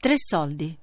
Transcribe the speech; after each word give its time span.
Tre 0.00 0.14
soldi. 0.16 0.78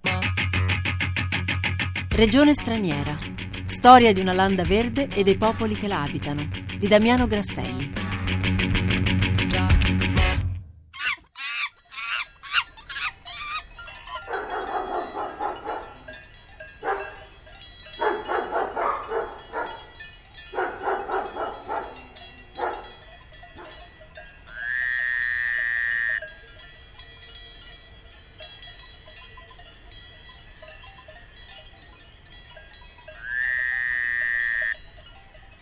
Regione 2.09 2.53
straniera. 2.53 3.15
Storia 3.63 4.11
di 4.11 4.19
una 4.19 4.33
landa 4.33 4.63
verde 4.63 5.07
e 5.07 5.23
dei 5.23 5.37
popoli 5.37 5.73
che 5.73 5.87
la 5.87 6.01
abitano. 6.01 6.45
Di 6.77 6.85
Damiano 6.85 7.25
Grasselli. 7.25 8.04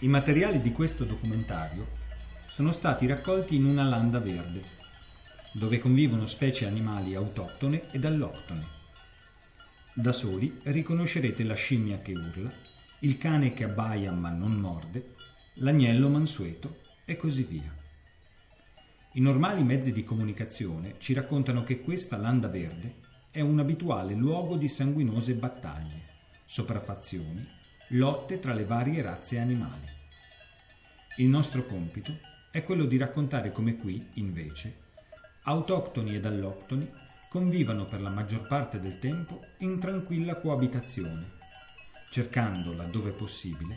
I 0.03 0.09
materiali 0.09 0.59
di 0.59 0.73
questo 0.73 1.05
documentario 1.05 1.88
sono 2.49 2.73
stati 2.73 3.07
raccolti 3.07 3.55
in 3.55 3.63
una 3.63 3.85
landa 3.85 4.20
verde, 4.20 4.62
dove 5.53 5.79
convivono 5.79 6.26
specie 6.26 6.66
animali 6.66 7.16
autoctone 7.16 7.89
ed 7.89 8.03
alloctone. 8.03 8.67
Da 9.93 10.12
soli 10.12 10.59
riconoscerete 10.63 11.45
la 11.45 11.53
scimmia 11.53 11.99
che 11.99 12.12
urla, 12.12 12.52
il 12.99 13.17
cane 13.17 13.53
che 13.53 13.63
abbaia 13.63 14.12
ma 14.12 14.29
non 14.29 14.52
morde, 14.55 15.16
l'agnello 15.53 16.09
mansueto 16.09 16.81
e 17.05 17.15
così 17.15 17.43
via. 17.43 17.73
I 19.13 19.21
normali 19.21 19.63
mezzi 19.63 19.93
di 19.93 20.04
comunicazione 20.04 20.95
ci 20.98 21.13
raccontano 21.13 21.63
che 21.63 21.79
questa 21.79 22.17
landa 22.17 22.49
verde 22.49 22.95
è 23.32 23.40
un 23.40 23.57
abituale 23.57 24.15
luogo 24.15 24.57
di 24.57 24.67
sanguinose 24.67 25.35
battaglie, 25.35 26.07
sopraffazioni, 26.43 27.48
lotte 27.91 28.40
tra 28.40 28.54
le 28.54 28.65
varie 28.65 29.01
razze 29.01 29.40
animali. 29.40 29.93
Il 31.18 31.28
nostro 31.28 31.64
compito 31.66 32.18
è 32.50 32.64
quello 32.64 32.86
di 32.86 32.98
raccontare 32.98 33.52
come 33.52 33.78
qui, 33.78 34.04
invece, 34.14 34.78
autoctoni 35.44 36.16
ed 36.16 36.26
alloctoni 36.26 36.90
convivano 37.30 37.86
per 37.86 38.02
la 38.02 38.10
maggior 38.10 38.48
parte 38.48 38.80
del 38.80 38.98
tempo 38.98 39.46
in 39.60 39.80
tranquilla 39.80 40.38
coabitazione, 40.38 41.34
cercando, 42.10 42.74
laddove 42.74 43.12
possibile, 43.12 43.76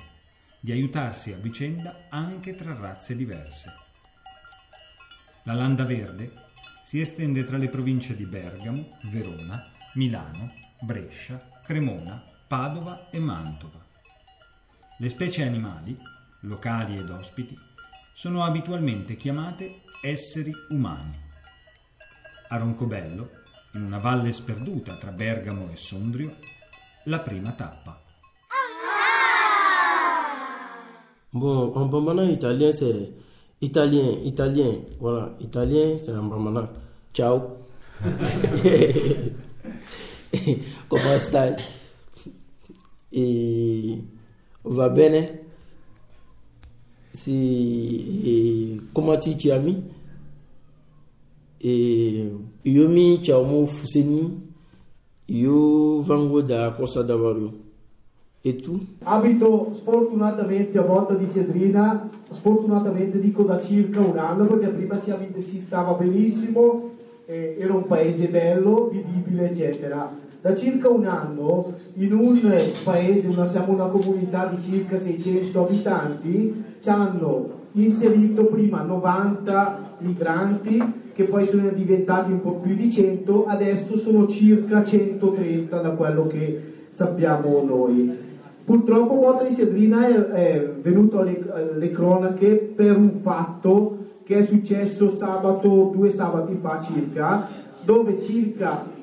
di 0.60 0.72
aiutarsi 0.72 1.34
a 1.34 1.36
vicenda 1.36 2.06
anche 2.08 2.54
tra 2.54 2.74
razze 2.74 3.14
diverse. 3.14 3.70
La 5.42 5.52
Landa 5.52 5.84
Verde 5.84 6.32
si 6.84 7.00
estende 7.00 7.44
tra 7.44 7.58
le 7.58 7.68
province 7.68 8.16
di 8.16 8.24
Bergamo, 8.24 8.96
Verona, 9.10 9.70
Milano, 9.94 10.54
Brescia, 10.80 11.60
Cremona, 11.62 12.24
Padova 12.46 13.10
e 13.10 13.18
Mantova. 13.18 13.84
Le 14.96 15.08
specie 15.10 15.42
animali, 15.44 15.98
locali 16.46 16.96
ed 16.96 17.10
ospiti, 17.10 17.56
sono 18.12 18.42
abitualmente 18.42 19.16
chiamate 19.16 19.82
esseri 20.02 20.52
umani. 20.70 21.24
A 22.48 22.56
Roncobello, 22.56 23.30
in 23.72 23.82
una 23.82 23.98
valle 23.98 24.32
sperduta 24.32 24.96
tra 24.96 25.10
Bergamo 25.10 25.70
e 25.70 25.76
Sondrio, 25.76 26.34
la 27.04 27.18
prima 27.18 27.52
tappa. 27.52 28.00
Bon, 31.30 31.72
en 31.76 31.88
bambana 31.90 32.24
italien, 32.24 32.72
c'est 32.72 33.12
italien, 33.60 34.24
italien. 34.24 34.86
Voilà, 34.98 35.36
italien, 35.38 35.98
c'est 35.98 36.12
en 36.12 36.28
bambana. 36.28 36.70
Ciao. 37.12 37.58
Come 40.88 41.18
stai? 41.18 41.54
E 43.10 44.02
va 44.62 44.88
bene? 44.88 45.45
Si, 47.16 48.20
e, 48.22 48.80
come 48.92 49.16
ti 49.16 49.36
chiami? 49.36 49.90
E, 51.56 52.32
io 52.60 52.88
mi 52.90 53.20
chiamo 53.20 53.64
Fuseni, 53.64 54.52
io 55.24 56.02
vengo 56.02 56.42
da 56.42 56.72
Costa 56.72 57.00
d'Avorio. 57.00 57.64
E 58.42 58.56
tu? 58.56 58.78
Abito 59.04 59.70
sfortunatamente 59.72 60.76
a 60.76 60.82
Volta 60.82 61.14
di 61.14 61.26
Sedrina, 61.26 62.08
sfortunatamente 62.28 63.18
dico 63.18 63.44
da 63.44 63.58
circa 63.60 64.00
un 64.00 64.18
anno 64.18 64.44
perché 64.46 64.68
prima 64.68 64.98
si, 64.98 65.12
si 65.38 65.60
stava 65.60 65.94
benissimo, 65.94 66.90
eh, 67.24 67.56
era 67.58 67.72
un 67.72 67.86
paese 67.86 68.28
bello, 68.28 68.88
vivibile 68.88 69.50
eccetera. 69.50 70.25
Da 70.46 70.54
circa 70.54 70.88
un 70.88 71.04
anno 71.06 71.72
in 71.94 72.12
un 72.12 72.40
paese, 72.84 73.26
una, 73.26 73.46
siamo 73.46 73.72
una 73.72 73.86
comunità 73.86 74.46
di 74.46 74.62
circa 74.62 74.96
600 74.96 75.66
abitanti, 75.66 76.62
ci 76.78 76.88
hanno 76.88 77.50
inserito 77.72 78.44
prima 78.44 78.82
90 78.82 79.96
migranti 79.98 80.80
che 81.12 81.24
poi 81.24 81.44
sono 81.44 81.68
diventati 81.70 82.30
un 82.30 82.42
po' 82.42 82.60
più 82.60 82.76
di 82.76 82.88
100, 82.92 83.46
adesso 83.46 83.96
sono 83.96 84.28
circa 84.28 84.84
130 84.84 85.80
da 85.80 85.90
quello 85.90 86.28
che 86.28 86.74
sappiamo 86.92 87.64
noi. 87.66 88.16
Purtroppo 88.64 89.42
di 89.44 89.52
Sedrina 89.52 90.06
è, 90.06 90.14
è 90.14 90.70
venuto 90.80 91.18
alle, 91.18 91.42
alle 91.52 91.90
cronache 91.90 92.54
per 92.54 92.96
un 92.96 93.16
fatto 93.16 93.96
che 94.22 94.36
è 94.36 94.42
successo 94.42 95.08
sabato, 95.08 95.90
due 95.92 96.10
sabati 96.10 96.54
fa 96.54 96.78
circa, 96.78 97.48
dove 97.82 98.16
circa 98.16 98.94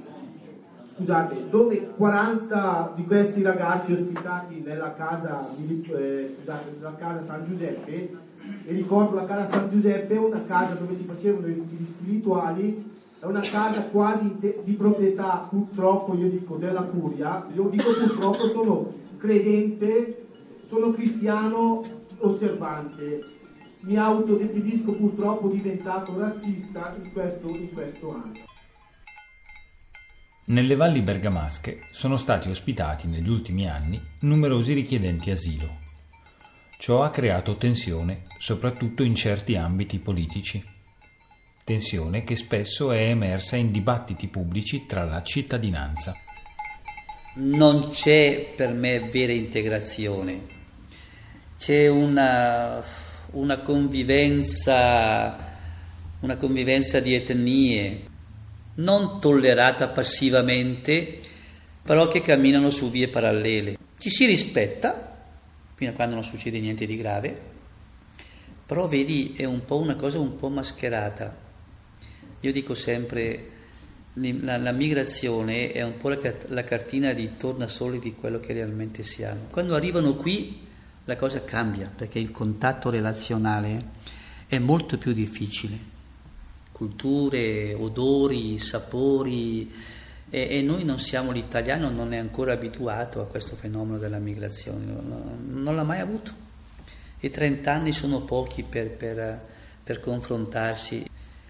scusate, 0.96 1.50
dove 1.50 1.88
40 1.96 2.94
di 2.96 3.04
questi 3.04 3.42
ragazzi 3.42 3.94
ospitati 3.94 4.62
nella 4.64 4.94
casa, 4.94 5.50
di, 5.56 5.82
eh, 5.92 6.36
scusate, 6.38 6.76
nella 6.78 6.96
casa 6.96 7.22
San 7.22 7.44
Giuseppe, 7.44 7.92
e 8.66 8.74
ricordo 8.74 9.16
la 9.16 9.26
casa 9.26 9.54
San 9.54 9.70
Giuseppe 9.70 10.16
è 10.16 10.20
una 10.20 10.44
casa 10.46 10.74
dove 10.74 10.94
si 10.94 11.06
facevano 11.06 11.48
i 11.48 11.54
ritiri 11.54 11.86
spirituali, 11.86 12.92
è 13.20 13.26
una 13.26 13.42
casa 13.42 13.84
quasi 13.84 14.36
di 14.64 14.74
proprietà 14.74 15.48
purtroppo, 15.50 16.14
io 16.16 16.30
dico, 16.30 16.58
della 16.58 16.84
curia, 16.84 17.48
io 17.56 17.70
dico 17.70 17.92
purtroppo 17.92 18.48
sono 18.48 18.94
credente, 19.18 20.26
sono 20.64 20.92
cristiano 20.92 21.84
osservante, 22.18 23.24
mi 23.82 23.98
autodefinisco 23.98 24.92
purtroppo 24.92 25.48
diventato 25.48 26.18
razzista 26.18 26.94
in 27.02 27.12
questo, 27.12 27.48
in 27.48 27.72
questo 27.72 28.14
anno. 28.14 28.53
Nelle 30.46 30.76
valli 30.76 31.00
bergamasche 31.00 31.80
sono 31.92 32.18
stati 32.18 32.50
ospitati 32.50 33.08
negli 33.08 33.30
ultimi 33.30 33.70
anni 33.70 33.98
numerosi 34.22 34.74
richiedenti 34.74 35.32
asilo. 35.32 35.80
Ciò 36.78 37.02
ha 37.02 37.10
creato 37.10 37.56
tensione, 37.56 38.24
soprattutto 38.40 39.04
in 39.04 39.16
certi 39.16 39.56
ambiti 39.56 40.00
politici. 40.00 40.62
Tensione 41.64 42.26
che 42.26 42.36
spesso 42.36 42.92
è 42.92 43.08
emersa 43.08 43.56
in 43.56 43.72
dibattiti 43.72 44.28
pubblici 44.28 44.86
tra 44.86 45.06
la 45.06 45.24
cittadinanza. 45.24 46.14
Non 47.36 47.90
c'è 47.92 48.54
per 48.54 48.74
me 48.74 49.00
vera 49.00 49.32
integrazione, 49.32 50.42
c'è 51.58 51.88
una, 51.88 52.84
una 53.32 53.60
convivenza, 53.60 55.38
una 56.20 56.36
convivenza 56.36 57.00
di 57.00 57.14
etnie, 57.14 58.12
non 58.76 59.20
tollerata 59.20 59.90
passivamente, 59.90 61.20
però 61.84 62.08
che 62.08 62.22
camminano 62.22 62.70
su 62.70 62.90
vie 62.90 63.08
parallele. 63.08 63.78
Ci 63.98 64.10
si 64.10 64.26
rispetta, 64.26 65.18
fino 65.76 65.92
a 65.92 65.94
quando 65.94 66.16
non 66.16 66.24
succede 66.24 66.60
niente 66.60 66.86
di 66.86 66.98
grave, 66.98 67.52
però 68.66 68.88
vedi 68.88 69.34
è 69.36 69.46
un 69.46 69.66
po' 69.66 69.78
una 69.78 69.96
cosa 69.96 70.20
un 70.20 70.36
po' 70.36 70.50
mascherata. 70.50 71.36
Io 72.40 72.52
dico 72.52 72.74
sempre, 72.74 73.50
la, 74.14 74.58
la 74.58 74.72
migrazione 74.72 75.72
è 75.72 75.82
un 75.84 75.98
po' 75.98 76.10
la, 76.10 76.18
la 76.48 76.64
cartina 76.64 77.14
di 77.14 77.38
tornasole 77.38 78.00
di 78.00 78.16
quello 78.16 78.40
che 78.40 78.54
realmente 78.54 79.04
siamo. 79.04 79.48
Quando 79.52 79.76
arrivano 79.76 80.16
qui 80.16 80.62
la 81.06 81.16
cosa 81.16 81.44
cambia, 81.44 81.92
perché 81.94 82.20
il 82.20 82.32
contatto 82.32 82.90
relazionale 82.90 84.02
è 84.48 84.58
molto 84.58 84.98
più 84.98 85.12
difficile 85.12 85.93
culture, 86.84 87.74
odori, 87.74 88.60
sapori 88.60 89.72
e, 90.30 90.48
e, 90.50 90.62
noi 90.62 90.84
non 90.84 91.00
siamo 91.00 91.32
l'italiano, 91.32 91.90
non 91.90 92.12
è 92.12 92.18
ancora 92.18 92.54
abituato 92.54 93.22
a 93.22 93.28
questo 93.28 93.56
fenomeno 93.56 93.98
della 93.98 94.20
migrazione, 94.20 94.84
non, 94.86 95.62
non 95.62 95.76
l'ha 95.76 95.84
mai 95.84 96.00
avuto. 96.00 96.42
I 97.22 97.30
30 97.30 97.72
anni 97.72 97.94
sono 97.94 98.22
pochi 98.22 98.64
per, 98.64 98.90
per, 98.90 99.46
per 99.82 100.00
confrontarsi. 100.02 101.06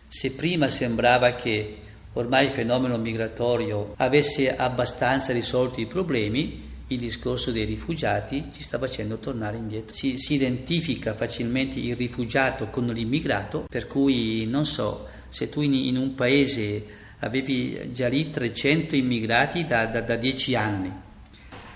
Se 0.07 0.31
prima 0.33 0.69
sembrava 0.69 1.33
che 1.33 1.77
ormai 2.13 2.45
il 2.45 2.51
fenomeno 2.51 2.97
migratorio 2.97 3.93
avesse 3.97 4.55
abbastanza 4.55 5.33
risolto 5.33 5.79
i 5.79 5.87
problemi, 5.87 6.71
il 6.87 6.99
discorso 6.99 7.51
dei 7.51 7.63
rifugiati 7.63 8.49
ci 8.51 8.61
sta 8.61 8.77
facendo 8.77 9.17
tornare 9.17 9.57
indietro. 9.57 9.95
Si, 9.95 10.17
si, 10.17 10.33
identifica 10.35 11.15
facilmente 11.15 11.79
il 11.79 11.95
rifugiato 11.95 12.67
con 12.67 12.85
l'immigrato, 12.85 13.65
per 13.67 13.87
cui 13.87 14.45
non 14.45 14.65
so, 14.65 15.07
se 15.33 15.49
tu 15.49 15.61
in, 15.61 15.73
in 15.73 15.97
un 15.97 16.13
paese 16.13 16.85
avevi 17.19 17.89
già 17.91 18.07
lì 18.07 18.29
300 18.29 18.95
immigrati 18.95 19.65
da, 19.65 19.87
da, 19.87 20.01
da 20.01 20.15
10 20.15 20.55
anni, 20.55 20.91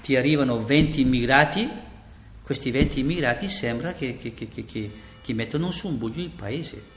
ti 0.04 0.16
arrivano 0.16 0.64
20 0.64 1.02
immigrati, 1.02 1.68
questi 2.44 2.70
20 2.70 3.00
immigrati 3.00 3.50
sembra 3.50 3.94
che, 3.94 4.16
che, 4.18 4.36
che, 4.36 4.92
che 5.22 5.34
mettono 5.34 5.72
su 5.72 5.88
un 5.88 5.98
buio 5.98 6.22
il 6.22 6.30
paese. 6.30 6.96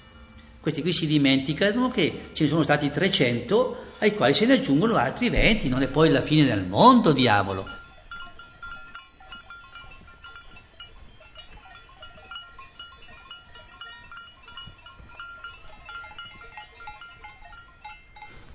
Questi 0.60 0.82
qui 0.82 0.92
si 0.92 1.06
dimenticano 1.06 1.88
che 1.88 2.12
ce 2.34 2.42
ne 2.42 2.50
sono 2.50 2.62
stati 2.62 2.90
300 2.90 3.76
ai 4.00 4.14
quali 4.14 4.34
se 4.34 4.44
ne 4.44 4.52
aggiungono 4.52 4.96
altri 4.96 5.30
20, 5.30 5.66
non 5.68 5.80
è 5.80 5.88
poi 5.88 6.10
la 6.10 6.20
fine 6.20 6.44
del 6.44 6.66
mondo, 6.66 7.12
diavolo. 7.12 7.66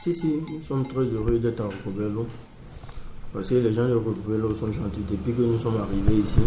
Si, 0.05 0.13
si, 0.13 0.27
nous 0.27 0.61
sommes 0.61 0.87
très 0.87 1.03
heureux 1.05 1.39
d'être 1.39 1.61
en 1.61 1.69
Rocobello. 1.69 2.27
Parce 3.33 3.49
que 3.49 3.55
les 3.55 3.73
gens 3.73 3.87
de 3.87 3.95
Rocobello 3.95 4.53
sont 4.53 4.71
gentils 4.71 5.01
depuis 5.09 5.33
que 5.33 5.41
nous 5.41 5.57
sommes 5.57 5.77
arrivés 5.77 6.21
ici. 6.21 6.41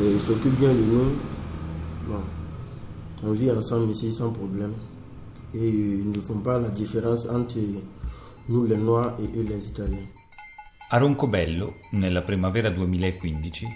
Et 0.00 0.12
ils 0.12 0.20
s'occupent 0.20 0.56
bien 0.56 0.72
de 0.72 0.78
nous. 0.78 1.10
Bon, 2.06 2.22
on 3.24 3.32
vit 3.32 3.50
ensemble 3.50 3.90
ici 3.90 4.12
sans 4.12 4.30
problème. 4.30 4.74
Et 5.52 5.68
ils 5.68 6.12
ne 6.12 6.20
font 6.20 6.42
pas 6.42 6.60
la 6.60 6.68
différence 6.68 7.26
entre 7.26 7.58
nous 8.48 8.66
les 8.66 8.76
Noirs 8.76 9.16
et 9.18 9.36
eux 9.36 9.42
les 9.42 9.66
Italiens. 9.66 10.06
A 10.90 10.98
Roncobello, 10.98 11.74
nella 11.94 12.22
primavera 12.22 12.70
2015, 12.70 13.66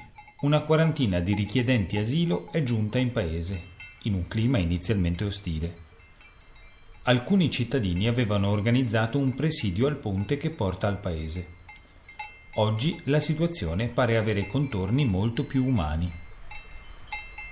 una 0.43 0.63
quarantina 0.63 1.19
di 1.19 1.35
richiedenti 1.35 1.97
asilo 1.97 2.47
è 2.53 2.63
giunta 2.63 3.01
in 3.01 3.11
paese, 3.11 3.61
in 4.05 4.15
un 4.15 4.29
clima 4.29 4.59
inizialmente 4.59 5.25
ostile. 5.25 5.84
Alcuni 7.07 7.51
cittadini 7.51 8.09
avevano 8.09 8.49
organizzato 8.49 9.19
un 9.19 9.35
presidio 9.35 9.87
al 9.87 9.97
ponte 9.97 10.39
che 10.39 10.49
porta 10.49 10.87
al 10.87 11.01
paese. 11.01 11.47
Oggi 12.55 12.99
la 13.05 13.21
situazione 13.21 13.89
pare 13.89 14.17
avere 14.17 14.47
contorni 14.47 15.05
molto 15.05 15.45
più 15.45 15.67
umani. 15.67 16.11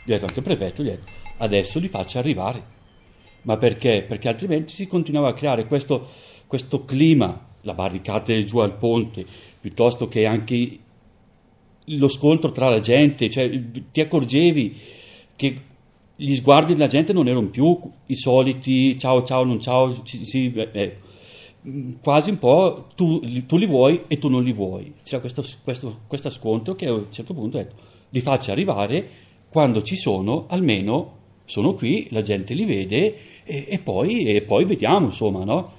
Gli 0.05 0.11
ha 0.11 0.15
detto 0.15 0.25
anche 0.25 0.39
il 0.39 0.45
prefetto, 0.45 0.83
gli 0.83 0.89
ha 0.89 0.93
detto, 0.93 1.11
adesso 1.37 1.79
li 1.79 1.89
faccia 1.89 2.19
arrivare. 2.19 2.65
Ma 3.43 3.59
perché? 3.59 4.03
Perché 4.09 4.29
altrimenti 4.29 4.73
si 4.73 4.87
continuava 4.87 5.29
a 5.29 5.35
creare 5.35 5.67
questo, 5.67 6.09
questo 6.47 6.87
clima, 6.87 7.49
la 7.61 7.75
barricata 7.75 8.43
giù 8.45 8.57
al 8.57 8.79
ponte, 8.79 9.27
piuttosto 9.61 10.09
che 10.09 10.25
anche 10.25 10.79
lo 11.85 12.09
scontro 12.09 12.53
tra 12.53 12.71
la 12.71 12.81
gente, 12.81 13.29
cioè 13.29 13.51
ti 13.91 14.01
accorgevi 14.01 14.81
che 15.37 15.63
gli 16.25 16.37
sguardi 16.37 16.75
della 16.75 16.87
gente 16.87 17.13
non 17.13 17.27
erano 17.27 17.49
più 17.49 17.79
i 18.07 18.15
soliti 18.15 18.97
ciao 18.99 19.25
ciao 19.25 19.45
non 19.45 19.61
ciao, 19.61 19.93
sì, 20.05 20.53
eh, 20.55 20.97
quasi 22.01 22.31
un 22.31 22.39
po' 22.39 22.89
tu, 22.95 23.21
tu, 23.47 23.57
li 23.57 23.67
vuoi 23.67 24.05
e 24.07 24.19
tu 24.19 24.29
non 24.29 24.43
li 24.43 24.53
vuoi. 24.53 24.93
C'era 25.03 25.21
questo, 25.21 25.45
questo, 25.65 26.01
questo 26.07 26.31
scontro 26.31 26.75
che 26.75 26.87
a 26.87 26.93
un 26.93 27.07
certo 27.11 27.35
punto 27.35 27.59
ho 27.59 27.61
detto 27.61 27.75
li 28.11 28.21
faccio 28.21 28.53
arrivare 28.53 29.09
quando 29.49 29.83
ci 29.83 29.97
sono, 29.97 30.47
almeno 30.49 31.21
sono 31.45 31.75
qui, 31.75 32.07
la 32.11 32.23
gente 32.23 32.55
li 32.55 32.65
vede 32.65 33.17
e, 33.45 33.67
e, 33.69 33.79
poi, 33.79 34.25
e 34.25 34.43
poi, 34.43 34.65
vediamo, 34.65 35.07
insomma, 35.07 35.45
no? 35.45 35.73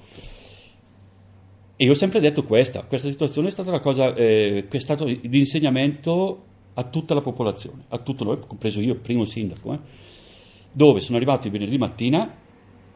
E 1.76 1.84
io 1.84 1.90
ho 1.90 1.94
sempre 1.94 2.20
detto 2.20 2.44
questa, 2.44 2.82
questa 2.82 3.08
situazione 3.08 3.48
è 3.48 3.50
stata 3.50 3.70
una 3.70 3.80
cosa 3.80 4.14
eh, 4.14 4.66
che 4.68 4.76
è 4.76 4.80
stato 4.80 5.04
di 5.04 5.38
insegnamento 5.38 6.44
a 6.74 6.84
tutta 6.84 7.14
la 7.14 7.20
popolazione, 7.20 7.84
a 7.88 7.98
tutto 7.98 8.24
noi, 8.24 8.38
compreso 8.46 8.80
io, 8.80 8.94
primo 8.96 9.24
sindaco. 9.24 9.72
Eh? 9.72 9.78
Dove 10.76 10.98
sono 10.98 11.16
arrivati 11.16 11.46
il 11.46 11.52
venerdì 11.52 11.78
mattina 11.78 12.36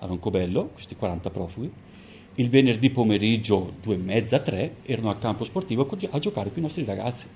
a 0.00 0.06
Roncobello, 0.06 0.70
questi 0.72 0.96
40 0.96 1.30
profughi, 1.30 1.70
il 2.34 2.48
venerdì 2.50 2.90
pomeriggio, 2.90 3.74
due 3.80 3.94
e 3.94 3.98
mezza, 3.98 4.40
tre, 4.40 4.78
erano 4.82 5.10
al 5.10 5.18
campo 5.18 5.44
sportivo 5.44 5.88
a 6.10 6.18
giocare 6.18 6.50
con 6.50 6.58
i 6.58 6.62
nostri 6.62 6.84
ragazzi. 6.84 7.26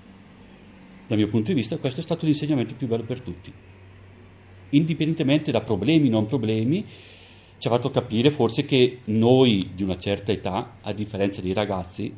Dal 1.06 1.16
mio 1.16 1.28
punto 1.28 1.48
di 1.48 1.54
vista 1.54 1.78
questo 1.78 2.00
è 2.00 2.02
stato 2.02 2.26
l'insegnamento 2.26 2.74
più 2.74 2.88
bello 2.88 3.04
per 3.04 3.20
tutti. 3.20 3.52
Indipendentemente 4.70 5.52
da 5.52 5.60
problemi, 5.60 6.08
non 6.08 6.26
problemi, 6.26 6.84
ci 7.58 7.68
ha 7.68 7.70
fatto 7.70 7.90
capire 7.90 8.32
forse 8.32 8.64
che 8.64 8.98
noi 9.04 9.70
di 9.74 9.84
una 9.84 9.96
certa 9.96 10.32
età, 10.32 10.78
a 10.80 10.92
differenza 10.92 11.40
dei 11.40 11.52
ragazzi, 11.52 12.12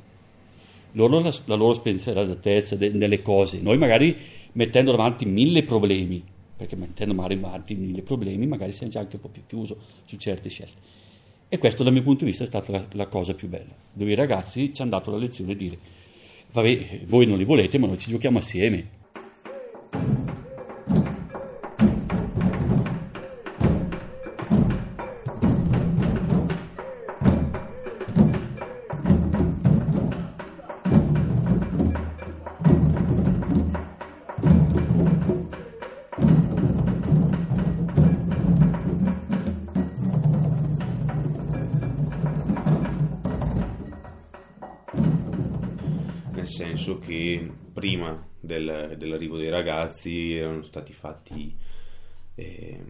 loro 0.92 1.20
la, 1.20 1.34
la 1.44 1.54
loro 1.56 1.74
spensieratezza 1.74 2.76
nelle 2.78 3.20
cose, 3.20 3.60
noi 3.60 3.76
magari 3.76 4.16
mettendo 4.52 4.92
davanti 4.92 5.26
mille 5.26 5.62
problemi, 5.64 6.22
perché 6.56 6.76
mettendo 6.76 7.14
male 7.14 7.34
avanti 7.34 7.74
mille 7.74 8.02
problemi 8.02 8.46
magari 8.46 8.72
sei 8.72 8.88
già 8.88 9.00
anche 9.00 9.16
un 9.16 9.22
po' 9.22 9.28
più 9.28 9.42
chiuso 9.46 9.76
su 10.04 10.16
certe 10.16 10.48
scelte. 10.48 11.02
E 11.48 11.58
questo 11.58 11.82
dal 11.82 11.92
mio 11.92 12.02
punto 12.02 12.24
di 12.24 12.30
vista 12.30 12.44
è 12.44 12.46
stata 12.46 12.72
la, 12.72 12.84
la 12.92 13.06
cosa 13.06 13.34
più 13.34 13.48
bella, 13.48 13.74
dove 13.92 14.10
i 14.10 14.14
ragazzi 14.14 14.72
ci 14.74 14.82
hanno 14.82 14.90
dato 14.90 15.10
la 15.10 15.18
lezione 15.18 15.54
di 15.54 15.68
dire, 15.68 15.78
vabbè, 16.52 17.00
voi 17.06 17.26
non 17.26 17.38
li 17.38 17.44
volete, 17.44 17.78
ma 17.78 17.86
noi 17.86 17.98
ci 17.98 18.10
giochiamo 18.10 18.38
assieme. 18.38 19.02
Senso 46.84 46.98
che 46.98 47.50
prima 47.72 48.22
del, 48.38 48.94
dell'arrivo 48.98 49.38
dei 49.38 49.48
ragazzi 49.48 50.34
erano 50.34 50.62
stati 50.62 50.92
fatti 50.92 51.56
eh, 52.34 52.84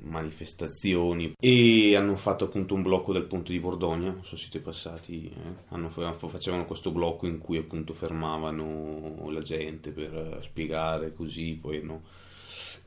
manifestazioni 0.00 1.32
e 1.38 1.94
hanno 1.94 2.16
fatto 2.16 2.46
appunto 2.46 2.74
un 2.74 2.82
blocco 2.82 3.12
del 3.12 3.26
ponte 3.26 3.52
di 3.52 3.60
Bordogna, 3.60 4.10
non 4.10 4.24
so 4.24 4.36
se 4.36 4.42
siete 4.42 4.58
passati, 4.58 5.28
eh? 5.28 5.64
hanno, 5.68 5.90
facevano 5.90 6.64
questo 6.64 6.90
blocco 6.90 7.28
in 7.28 7.38
cui 7.38 7.56
appunto 7.56 7.92
fermavano 7.92 9.30
la 9.30 9.42
gente 9.42 9.92
per 9.92 10.40
spiegare 10.42 11.14
così, 11.14 11.56
poi 11.60 11.78
hanno 11.78 12.02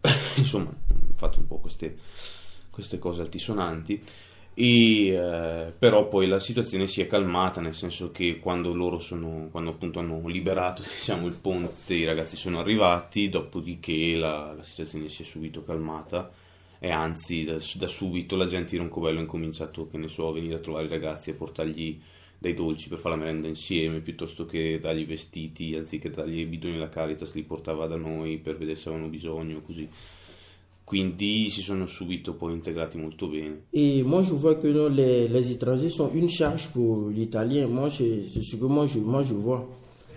insomma 0.36 0.75
fatto 1.13 1.40
un 1.40 1.48
po' 1.48 1.60
queste, 1.60 1.98
queste 2.70 3.00
cose 3.00 3.22
altisonanti 3.22 4.03
e, 4.53 5.08
eh, 5.08 5.74
però 5.77 6.10
poi 6.10 6.27
la 6.27 6.39
situazione 6.39 6.86
si 6.86 7.01
è 7.01 7.08
calmata 7.08 7.62
nel 7.62 7.74
senso 7.74 8.12
che 8.12 8.38
quando 8.39 8.74
loro 8.74 9.00
sono 9.00 9.48
quando 9.50 9.70
appunto 9.70 10.00
hanno 10.00 10.27
liberato 10.27 10.81
diciamo, 10.84 11.27
il 11.27 11.34
ponte 11.34 11.93
i 11.93 12.05
ragazzi 12.05 12.36
sono 12.36 12.60
arrivati 12.60 13.29
dopodiché 13.29 14.15
la, 14.15 14.53
la 14.55 14.63
situazione 14.63 15.10
si 15.10 15.22
è 15.24 15.25
subito 15.25 15.63
calmata. 15.63 16.31
E 16.84 16.89
anzi 16.89 17.43
da, 17.43 17.58
da, 17.75 17.88
subito 17.88 18.36
la 18.36 18.48
gente 18.48 18.72
di 18.72 18.77
Roncobello 18.77 19.20
ha 19.20 19.22
incominciato 19.22 19.88
che 19.88 19.98
ne 20.00 20.08
so 20.08 20.29
a 20.29 20.34
venire 20.34 20.55
a 20.55 20.60
trovare 20.60 20.88
i 20.88 20.89
ragazzi 20.89 21.29
e 21.29 21.34
portargli 21.34 22.01
dei 22.39 22.55
dolci 22.55 22.89
per 22.89 22.98
fare 22.98 23.15
la 23.15 23.22
merenda 23.22 23.48
insieme 23.48 24.00
piuttosto 24.00 24.48
che 24.48 24.79
dargli 24.79 25.05
vestiti 25.05 25.75
anziché 25.75 26.10
dargli 26.10 26.39
i 26.39 26.46
bidoni 26.46 26.77
alla 26.77 26.89
Caritas 26.89 27.36
li 27.36 27.43
portava 27.43 27.86
da 27.86 27.98
noi 27.98 28.39
per 28.39 28.58
vedere 28.58 28.79
se 28.79 28.89
avevano 28.89 29.12
bisogno 29.12 29.62
così 29.62 29.88
quindi 30.91 31.50
si 31.50 31.62
sono 31.62 31.86
subito 31.86 32.33
poi 32.33 32.51
integrati 32.51 32.98
molto 32.98 33.29
bene. 33.29 33.67
Et 33.71 34.03
moi 34.03 34.21
je 34.24 34.33
vois 34.33 34.55
que 34.60 34.67
les, 34.67 35.29
les 35.29 35.51
étrangers 35.51 35.88
sont 35.88 36.12
une 36.13 36.27
charge 36.27 36.67
pour 36.74 37.07
l'italien, 37.07 37.65
moi 37.67 37.89
c'est 37.89 38.27
ce 38.27 38.57
que 38.57 38.65
moi 38.65 38.88
je, 38.88 39.00
moi 39.00 39.24
je 39.24 39.33
vois. 39.33 39.65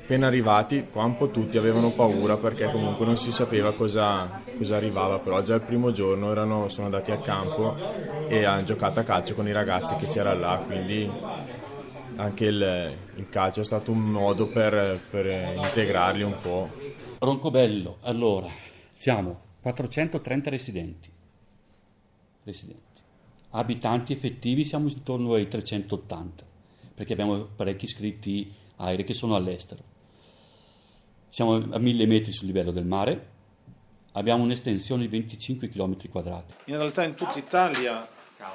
Appena 0.02 0.26
arrivati 0.26 0.86
qua 0.90 1.04
un 1.04 1.16
po' 1.16 1.28
tutti 1.28 1.58
avevano 1.58 1.92
paura 1.92 2.36
perché 2.36 2.68
comunque 2.70 3.06
non 3.06 3.16
si 3.16 3.30
sapeva 3.30 3.70
cosa, 3.72 4.28
cosa 4.58 4.74
arrivava, 4.74 5.20
però 5.20 5.40
già 5.42 5.54
il 5.54 5.60
primo 5.60 5.92
giorno 5.92 6.32
erano, 6.32 6.68
sono 6.68 6.86
andati 6.86 7.12
a 7.12 7.18
campo 7.18 7.76
e 8.26 8.42
hanno 8.42 8.64
giocato 8.64 8.98
a 8.98 9.04
calcio 9.04 9.34
con 9.34 9.46
i 9.46 9.52
ragazzi 9.52 9.94
che 9.94 10.06
c'erano 10.06 10.40
là, 10.40 10.60
quindi 10.66 11.08
anche 12.16 12.46
il, 12.46 12.92
il, 13.14 13.28
calcio 13.28 13.60
è 13.60 13.64
stato 13.64 13.92
un 13.92 14.00
modo 14.00 14.48
per, 14.48 14.98
per 15.08 15.54
integrarli 15.54 16.24
un 16.24 16.34
po'. 16.42 16.68
Roncobello, 17.20 17.98
allora, 18.00 18.48
siamo 18.92 19.43
430 19.64 20.50
residenti. 20.50 21.10
residenti. 22.44 23.00
Abitanti 23.52 24.12
effettivi 24.12 24.62
siamo 24.62 24.88
intorno 24.88 25.32
ai 25.32 25.48
380, 25.48 26.44
perché 26.94 27.14
abbiamo 27.14 27.44
parecchi 27.44 27.86
iscritti 27.86 28.52
aerei 28.76 29.06
che 29.06 29.14
sono 29.14 29.34
all'estero. 29.34 29.82
Siamo 31.30 31.54
a 31.54 31.78
1000 31.78 32.06
metri 32.06 32.30
sul 32.30 32.46
livello 32.46 32.72
del 32.72 32.84
mare, 32.84 33.30
abbiamo 34.12 34.42
un'estensione 34.42 35.04
di 35.04 35.08
25 35.08 35.70
km 35.70 36.10
quadrati. 36.10 36.52
In 36.66 36.76
realtà 36.76 37.04
in 37.04 37.14
tutta 37.14 37.38
Italia 37.38 38.06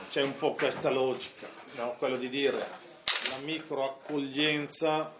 c'è 0.09 0.21
un 0.21 0.37
po' 0.37 0.53
questa 0.53 0.91
logica, 0.91 1.47
no? 1.77 1.95
quello 1.97 2.17
di 2.17 2.29
dire 2.29 2.57
la 2.57 3.43
microaccoglienza 3.43 5.15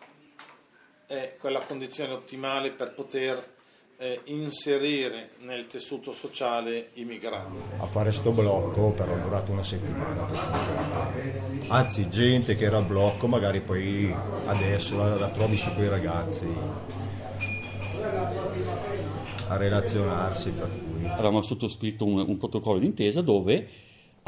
è 1.08 1.36
quella 1.40 1.62
condizione 1.62 2.14
ottimale 2.14 2.70
per 2.74 2.94
poter 2.94 3.58
eh, 4.02 4.22
inserire 4.26 5.32
nel 5.40 5.68
tessuto 5.68 6.14
sociale 6.14 6.92
i 6.94 7.04
migranti. 7.04 7.70
A 7.78 7.86
fare 7.86 8.14
sto 8.14 8.32
blocco 8.32 8.92
però 8.92 9.14
è 9.14 9.20
durato 9.20 9.52
una 9.52 9.64
settimana. 9.64 10.26
Anzi, 11.68 12.08
gente 12.08 12.56
che 12.56 12.64
era 12.66 12.78
al 12.78 12.86
blocco 12.86 13.28
magari 13.28 13.60
poi 13.60 14.14
adesso 14.46 14.98
la, 14.98 15.18
la 15.18 15.30
trovi 15.30 15.58
su 15.58 15.74
quei 15.76 15.90
ragazzi 15.90 16.48
a 19.50 19.58
relazionarsi 19.58 20.52
per 20.52 20.70
cui. 20.70 21.06
Avevamo 21.06 21.42
sottoscritto 21.42 22.06
un, 22.06 22.24
un 22.26 22.38
protocollo 22.38 22.80
d'intesa 22.80 23.22
dove 23.22 23.68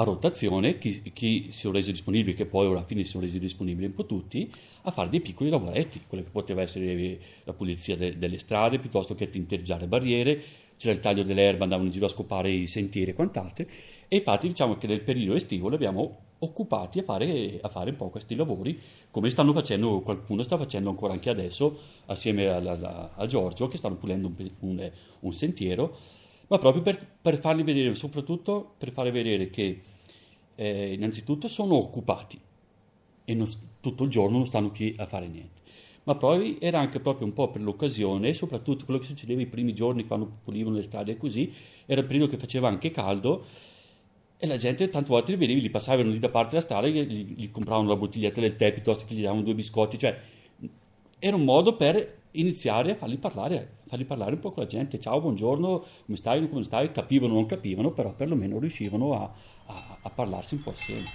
a 0.02 0.04
rotazione 0.04 0.80
chi, 0.80 1.02
chi 1.14 1.52
si 1.52 1.68
è 1.68 1.72
reso 1.72 1.92
disponibile, 1.92 2.36
che 2.36 2.48
poi 2.48 2.66
alla 2.68 2.84
fine 2.84 3.04
si 3.04 3.10
sono 3.10 3.24
resi 3.24 3.40
disponibili 3.40 3.86
un 3.86 3.94
po' 3.94 4.06
tutti, 4.06 4.50
a 4.84 4.92
fare 4.92 5.10
dei 5.10 5.22
piccoli 5.22 5.50
lavoretti, 5.50 6.02
quello 6.08 6.24
che 6.24 6.32
poteva 6.32 6.62
essere 6.62 7.20
la 7.44 7.54
pulizia 7.54 7.96
de, 7.96 8.18
delle 8.18 8.40
strade 8.40 8.80
piuttosto 8.80 9.14
che 9.14 9.30
tinteggiare 9.30 9.86
barriere, 9.86 10.44
c'era 10.76 10.94
il 10.94 11.00
taglio 11.00 11.22
dell'erba, 11.22 11.64
andavano 11.64 11.88
in 11.88 11.94
giro 11.94 12.08
a 12.08 12.10
scopare 12.10 12.52
i 12.52 12.66
sentieri 12.66 13.12
e 13.12 13.14
quant'altro, 13.14 13.66
e 14.08 14.18
infatti 14.18 14.48
diciamo 14.48 14.76
che 14.76 14.88
nel 14.88 15.02
periodo 15.02 15.36
estivo 15.36 15.70
li 15.70 15.76
abbiamo 15.76 16.18
occupati 16.40 16.98
a 16.98 17.04
fare, 17.04 17.60
a 17.62 17.70
fare 17.70 17.92
un 17.92 17.96
po' 17.96 18.10
questi 18.10 18.34
lavori, 18.34 18.80
come 19.12 19.30
stanno 19.30 19.54
facendo, 19.54 20.02
qualcuno 20.02 20.42
sta 20.42 20.58
facendo 20.58 20.90
ancora 20.90 21.14
anche 21.14 21.30
adesso, 21.30 21.78
assieme 22.08 22.48
a, 22.48 22.58
a, 22.58 23.12
a 23.14 23.28
Giorgio, 23.28 23.68
che 23.68 23.78
stanno 23.78 23.98
pulendo 23.98 24.34
un, 24.36 24.50
un, 24.62 24.92
un 25.20 25.32
sentiero, 25.32 25.96
ma 26.48 26.58
proprio 26.58 26.82
per, 26.82 26.98
per, 27.22 27.40
farli 27.40 27.64
vedere, 27.64 27.94
soprattutto 27.94 28.74
per 28.78 28.92
farli 28.92 29.12
vedere 29.12 29.50
che 29.50 29.82
eh, 30.62 30.94
innanzitutto 30.94 31.48
sono 31.48 31.74
occupati 31.74 32.40
e 33.26 33.34
non, 33.34 33.50
tutto 33.80 34.04
il 34.04 34.12
giorno 34.12 34.38
non 34.38 34.46
stanno 34.46 34.70
qui 34.70 34.94
a 34.96 35.08
fare 35.08 35.28
niente. 35.28 35.60
Ma 36.04 36.16
poi 36.16 36.58
era 36.60 36.80
anche 36.80 37.00
proprio 37.00 37.26
un 37.26 37.34
po' 37.34 37.50
per 37.50 37.62
l'occasione, 37.62 38.34
soprattutto 38.36 38.86
quello 38.86 39.00
che 39.00 39.08
succedeva 39.08 39.42
i 39.42 39.48
primi 39.48 39.74
giorni 39.74 40.06
quando 40.06 40.32
pulivano 40.44 40.76
le 40.76 40.84
strade 40.84 41.18
così, 41.18 41.52
era 41.88 42.02
il 42.02 42.08
periodo 42.08 42.30
che 42.30 42.38
faceva 42.38 42.68
anche 42.68 42.92
caldo 42.92 43.46
e 44.38 44.46
la 44.46 44.58
gente 44.58 44.88
tante 44.90 45.10
volte 45.10 45.32
li 45.32 45.38
vedevi, 45.38 45.62
li 45.62 45.70
passavano 45.72 46.12
lì 46.12 46.20
da 46.20 46.30
parte 46.30 46.50
della 46.52 46.62
strada, 46.62 46.88
gli, 46.88 47.36
gli 47.36 47.50
compravano 47.50 47.88
la 47.88 47.96
bottiglietta 47.96 48.40
del 48.40 48.56
tè 48.56 48.72
piuttosto 48.72 49.06
che 49.06 49.16
gli 49.16 49.24
davano 49.24 49.42
due 49.42 49.56
biscotti, 49.56 49.98
cioè 49.98 50.20
era 51.18 51.36
un 51.36 51.44
modo 51.44 51.76
per 51.76 52.20
iniziare 52.32 52.92
a 52.92 52.96
farli 52.96 53.18
parlare, 53.18 53.78
farli 53.92 54.06
parlare 54.06 54.36
un 54.36 54.40
po' 54.40 54.54
con 54.54 54.64
la 54.64 54.70
gente, 54.70 55.02
ciao, 55.02 55.20
buongiorno, 55.20 55.84
come 56.06 56.16
stai, 56.16 56.48
come 56.48 56.64
stai, 56.64 56.94
capivano 56.94 57.34
o 57.34 57.36
non 57.36 57.46
capivano, 57.46 57.92
però 57.92 58.14
perlomeno 58.14 58.58
riuscivano 58.58 59.22
a, 59.22 59.30
a, 59.66 59.98
a 60.02 60.10
parlarsi 60.10 60.54
un 60.54 60.64
po' 60.64 60.70
assieme. 60.70 61.10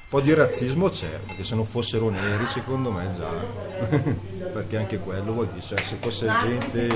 Un 0.00 0.08
po' 0.08 0.20
di 0.22 0.32
razzismo 0.32 0.88
c'è, 0.88 1.10
perché 1.26 1.44
se 1.44 1.54
non 1.54 1.66
fossero 1.66 2.08
neri 2.08 2.46
secondo 2.46 2.90
me 2.90 3.10
già, 3.12 3.28
perché 4.50 4.78
anche 4.78 4.96
quello 4.96 5.34
vuol 5.34 5.48
dire, 5.48 5.60
cioè, 5.60 5.76
se 5.76 5.96
fosse 5.96 6.26
gente 6.40 6.88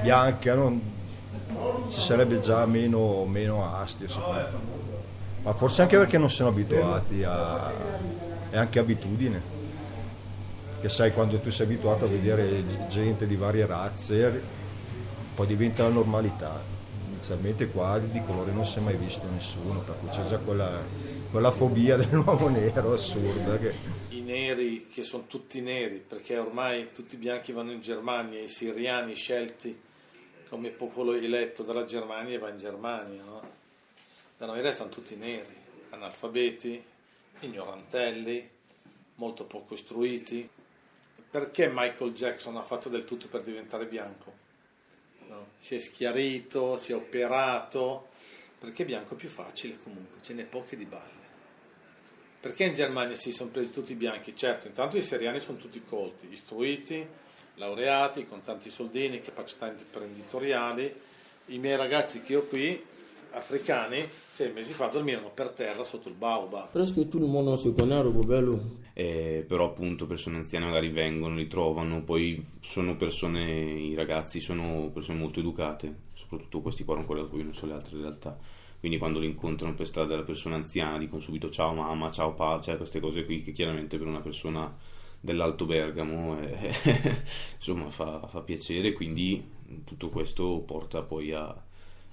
bianca 0.00 0.54
non, 0.54 0.93
ci 1.88 2.00
sarebbe 2.00 2.40
già 2.40 2.64
meno, 2.66 3.24
meno 3.24 3.74
astio 3.76 4.08
ma 5.42 5.52
forse 5.52 5.82
anche 5.82 5.98
perché 5.98 6.16
non 6.16 6.30
sono 6.30 6.48
abituati 6.48 7.22
a 7.22 7.70
è 8.54 8.56
anche 8.56 8.78
abitudine. 8.78 9.52
Che 10.80 10.88
sai 10.88 11.12
quando 11.12 11.38
tu 11.38 11.50
sei 11.50 11.66
abituato 11.66 12.04
a 12.04 12.08
vedere 12.08 12.62
gente 12.88 13.26
di 13.26 13.34
varie 13.34 13.66
razze 13.66 14.40
poi 15.34 15.46
diventa 15.48 15.82
la 15.82 15.88
normalità. 15.88 16.62
Inizialmente 17.08 17.66
qua 17.66 17.98
di 17.98 18.22
colore 18.24 18.52
non 18.52 18.64
si 18.64 18.78
è 18.78 18.80
mai 18.80 18.96
visto 18.96 19.26
nessuno 19.32 19.80
per 19.80 19.96
cui 19.98 20.08
c'è 20.08 20.24
già 20.28 20.38
quella, 20.38 20.70
quella 21.32 21.50
fobia 21.50 21.96
dell'uomo 21.98 22.48
nero 22.48 22.92
assurda 22.92 23.58
che... 23.58 23.72
neri 24.22 24.86
che 24.92 25.02
sono 25.02 25.24
tutti 25.26 25.60
neri 25.60 26.02
perché 26.06 26.38
ormai 26.38 26.90
tutti 26.94 27.16
i 27.16 27.18
bianchi 27.18 27.52
vanno 27.52 27.72
in 27.72 27.80
Germania 27.80 28.40
i 28.40 28.48
siriani 28.48 29.14
scelti 29.14 29.76
come 30.54 30.70
popolo 30.70 31.14
eletto 31.14 31.64
dalla 31.64 31.84
Germania 31.84 32.38
va 32.38 32.48
in 32.48 32.58
Germania, 32.58 33.24
no? 33.24 33.50
Da 34.38 34.46
noi 34.46 34.62
restano 34.62 34.88
tutti 34.88 35.16
neri, 35.16 35.52
analfabeti, 35.90 36.80
ignorantelli, 37.40 38.48
molto 39.16 39.46
poco 39.46 39.74
istruiti. 39.74 40.48
Perché 41.28 41.68
Michael 41.68 42.12
Jackson 42.12 42.56
ha 42.56 42.62
fatto 42.62 42.88
del 42.88 43.04
tutto 43.04 43.26
per 43.26 43.42
diventare 43.42 43.86
bianco? 43.86 44.32
No? 45.26 45.48
Si 45.56 45.74
è 45.74 45.78
schiarito, 45.78 46.76
si 46.76 46.92
è 46.92 46.94
operato, 46.94 48.10
perché 48.56 48.84
bianco 48.84 49.14
è 49.14 49.16
più 49.16 49.28
facile 49.28 49.80
comunque, 49.82 50.22
ce 50.22 50.34
n'è 50.34 50.44
poche 50.44 50.76
di 50.76 50.84
balle. 50.84 51.22
Perché 52.38 52.62
in 52.62 52.74
Germania 52.74 53.16
si 53.16 53.32
sono 53.32 53.50
presi 53.50 53.72
tutti 53.72 53.90
i 53.90 53.96
bianchi? 53.96 54.36
Certo, 54.36 54.68
intanto 54.68 54.96
i 54.98 55.02
seriani 55.02 55.40
sono 55.40 55.58
tutti 55.58 55.82
colti, 55.82 56.30
istruiti, 56.30 57.04
laureati 57.54 58.26
con 58.26 58.42
tanti 58.42 58.70
soldini, 58.70 59.20
capacità 59.20 59.68
imprenditoriali. 59.68 60.94
I 61.46 61.58
miei 61.58 61.76
ragazzi 61.76 62.22
che 62.22 62.36
ho 62.36 62.42
qui, 62.42 62.82
africani, 63.32 64.08
sei 64.26 64.52
mesi 64.52 64.72
fa 64.72 64.86
dormivano 64.86 65.30
per 65.30 65.50
terra 65.50 65.82
sotto 65.84 66.08
il 66.08 66.14
baobab. 66.14 66.70
Presque 66.70 67.08
tutto 67.08 67.24
il 67.24 67.30
mondo 67.30 67.56
si 67.56 67.72
conosce 67.74 68.10
Rubello. 68.10 68.82
Eh, 68.96 69.44
però 69.46 69.66
appunto 69.66 70.06
persone 70.06 70.36
anziane 70.36 70.66
magari 70.66 70.88
vengono, 70.88 71.34
li 71.34 71.48
trovano, 71.48 72.02
poi 72.02 72.42
sono 72.60 72.96
persone, 72.96 73.50
i 73.50 73.94
ragazzi 73.94 74.40
sono 74.40 74.90
persone 74.92 75.18
molto 75.18 75.40
educate, 75.40 75.94
soprattutto 76.14 76.60
questi 76.60 76.84
qua, 76.84 76.94
non 76.94 77.04
quelli 77.04 77.22
a 77.22 77.26
cui 77.26 77.42
non 77.42 77.54
so 77.54 77.66
le 77.66 77.74
altre 77.74 77.98
realtà. 77.98 78.38
Quindi 78.78 78.98
quando 78.98 79.18
li 79.18 79.26
incontrano 79.26 79.74
per 79.74 79.86
strada 79.86 80.10
delle 80.10 80.24
persone 80.24 80.54
anziane 80.54 80.98
dicono 80.98 81.20
subito 81.20 81.50
ciao 81.50 81.72
mamma, 81.72 82.10
ciao 82.10 82.34
papà, 82.34 82.62
cioè 82.62 82.76
queste 82.76 83.00
cose 83.00 83.24
qui 83.24 83.42
che 83.42 83.52
chiaramente 83.52 83.96
per 83.98 84.06
una 84.06 84.20
persona 84.20 84.72
dell'Alto 85.24 85.64
Bergamo 85.64 86.38
e, 86.38 86.70
insomma 87.56 87.88
fa, 87.88 88.26
fa, 88.26 88.40
piacere 88.40 88.92
quindi 88.92 89.42
tutto 89.84 90.10
questo 90.10 90.62
porta 90.66 91.00
poi 91.02 91.32
a, 91.32 91.64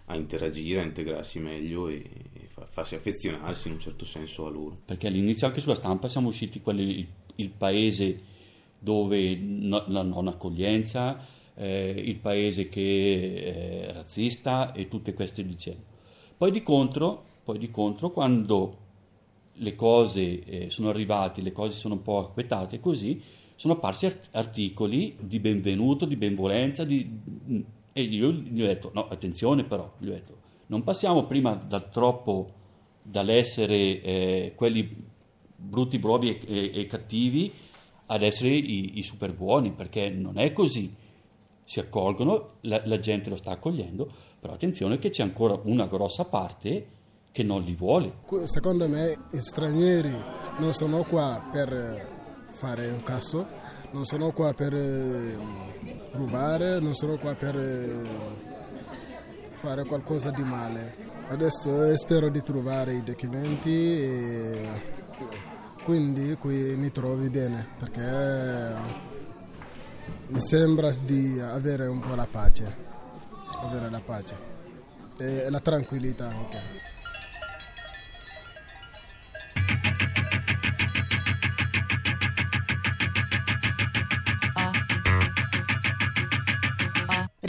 a 0.05 0.15
interagire, 0.15 0.79
a 0.79 0.83
integrarsi 0.83 1.39
meglio 1.39 1.89
e, 1.89 2.05
e 2.31 2.47
fa, 2.47 2.65
farsi 2.65 2.95
affezionarsi 2.95 3.67
in 3.67 3.73
un 3.73 3.79
certo 3.81 4.05
senso 4.05 4.45
a 4.45 4.49
loro. 4.49 4.77
Perché 4.85 5.07
all'inizio 5.07 5.45
anche 5.45 5.59
sulla 5.59 5.75
stampa 5.75 6.07
siamo 6.07 6.29
usciti 6.29 6.61
quelli, 6.61 6.99
il, 6.99 7.07
il 7.35 7.49
paese 7.49 8.29
dove 8.79 9.35
no, 9.35 9.83
la 9.87 10.03
non 10.03 10.29
accoglienza, 10.29 11.19
eh, 11.55 11.89
il 11.89 12.15
paese 12.15 12.69
che 12.69 13.87
è 13.87 13.93
razzista 13.93 14.71
e 14.71 14.87
tutte 14.87 15.13
queste 15.13 15.43
vicende. 15.43 15.83
Poi 16.37 16.49
di 16.49 16.63
contro, 16.63 17.25
poi 17.43 17.57
di 17.57 17.69
contro 17.69 18.09
quando 18.09 18.77
le 19.61 19.75
cose 19.75 20.43
eh, 20.43 20.69
sono 20.69 20.89
arrivate, 20.89 21.41
le 21.41 21.51
cose 21.51 21.77
sono 21.77 21.95
un 21.95 22.01
po' 22.01 22.19
acquettate 22.19 22.79
così, 22.79 23.21
sono 23.55 23.73
apparsi 23.73 24.07
art- 24.07 24.29
articoli 24.31 25.15
di 25.19 25.39
benvenuto, 25.39 26.05
di 26.05 26.15
benvolenza, 26.15 26.83
di... 26.83 27.07
e 27.93 28.01
io 28.01 28.31
gli 28.31 28.61
ho 28.61 28.65
detto, 28.65 28.89
no, 28.93 29.07
attenzione 29.07 29.63
però, 29.63 29.91
gli 29.99 30.07
ho 30.07 30.11
detto, 30.11 30.39
non 30.67 30.83
passiamo 30.83 31.25
prima 31.25 31.53
dal 31.53 31.91
troppo, 31.91 32.53
dall'essere 33.03 34.01
eh, 34.01 34.53
quelli 34.55 35.09
brutti, 35.55 35.99
bravi 35.99 36.29
e, 36.29 36.39
e, 36.47 36.71
e, 36.81 36.85
cattivi, 36.87 37.51
ad 38.07 38.23
essere 38.23 38.49
i, 38.49 38.97
i 38.97 39.03
super 39.03 39.31
buoni, 39.31 39.71
perché 39.71 40.09
non 40.09 40.39
è 40.39 40.51
così. 40.53 40.93
Si 41.63 41.79
accolgono, 41.79 42.53
la, 42.61 42.81
la 42.85 42.97
gente 42.97 43.29
lo 43.29 43.35
sta 43.35 43.51
accogliendo, 43.51 44.11
però 44.39 44.53
attenzione 44.53 44.97
che 44.97 45.11
c'è 45.11 45.21
ancora 45.21 45.59
una 45.63 45.85
grossa 45.85 46.25
parte 46.25 46.99
che 47.31 47.43
non 47.43 47.61
li 47.61 47.75
vuole. 47.75 48.13
Secondo 48.45 48.87
me 48.87 49.17
gli 49.31 49.39
stranieri 49.39 50.13
non 50.57 50.73
sono 50.73 51.03
qua 51.03 51.41
per 51.51 52.07
fare 52.51 52.89
un 52.89 53.01
cazzo, 53.03 53.47
non 53.91 54.05
sono 54.05 54.31
qua 54.31 54.53
per 54.53 54.73
eh, 54.73 55.37
rubare, 56.11 56.79
non 56.79 56.93
sono 56.93 57.17
qua 57.17 57.33
per 57.33 57.57
eh, 57.57 58.03
fare 59.51 59.85
qualcosa 59.85 60.29
di 60.31 60.43
male. 60.43 61.09
Adesso 61.29 61.85
eh, 61.85 61.97
spero 61.97 62.29
di 62.29 62.41
trovare 62.41 62.93
i 62.93 63.03
documenti 63.03 63.69
e 63.69 64.69
quindi 65.83 66.35
qui 66.35 66.75
mi 66.75 66.91
trovi 66.91 67.29
bene 67.29 67.67
perché 67.79 68.75
mi 70.27 70.39
sembra 70.39 70.91
di 71.03 71.39
avere 71.39 71.87
un 71.87 71.99
po' 71.99 72.15
la 72.15 72.27
pace, 72.29 72.75
avere 73.57 73.89
la 73.89 74.01
pace 74.03 74.35
e 75.17 75.49
la 75.49 75.59
tranquillità 75.59 76.27
anche. 76.27 76.90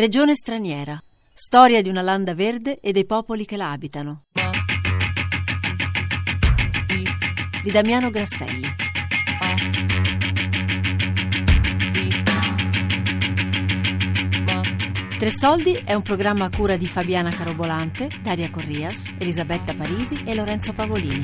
Regione 0.03 0.35
straniera. 0.35 1.01
Storia 1.33 1.81
di 1.81 1.89
una 1.89 2.03
landa 2.03 2.35
verde 2.35 2.81
e 2.81 2.91
dei 2.91 3.05
popoli 3.05 3.45
che 3.45 3.57
la 3.57 3.71
abitano. 3.71 4.25
Di 7.63 7.71
Damiano 7.71 8.11
Grasselli. 8.11 8.67
Tre 15.21 15.31
Soldi 15.31 15.81
è 15.85 15.95
un 15.95 16.03
programma 16.03 16.47
a 16.47 16.51
cura 16.51 16.77
di 16.77 16.89
Fabiana 16.89 17.31
Carobolante, 17.31 18.09
Daria 18.21 18.51
Corrias, 18.51 19.09
Elisabetta 19.19 19.73
Parisi 19.73 20.21
e 20.25 20.35
Lorenzo 20.35 20.73
Pavolini. 20.73 21.23